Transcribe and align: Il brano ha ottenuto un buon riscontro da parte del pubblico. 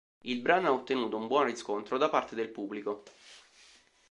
Il 0.23 0.41
brano 0.41 0.69
ha 0.69 0.71
ottenuto 0.73 1.15
un 1.15 1.27
buon 1.27 1.43
riscontro 1.45 1.99
da 1.99 2.09
parte 2.09 2.33
del 2.33 2.49
pubblico. 2.49 3.03